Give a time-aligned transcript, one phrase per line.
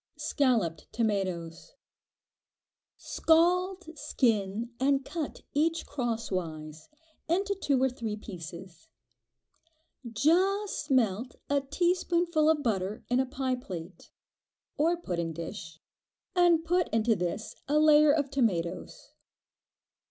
[0.17, 1.75] Scalloped Tomatoes.
[2.97, 6.89] Scald, skin, and cut each crosswise,
[7.29, 8.87] into two or three pieces.
[10.11, 14.09] Just melt a teaspoonful of butter in a pie plate,
[14.75, 15.79] or pudding dish,
[16.35, 19.11] and put into this a layer of tomatoes.